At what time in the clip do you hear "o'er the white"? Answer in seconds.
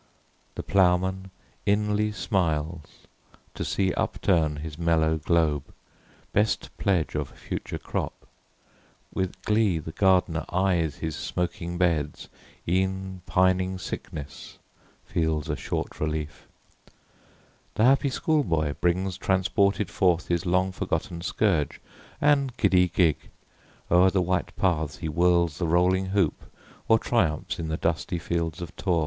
23.91-24.55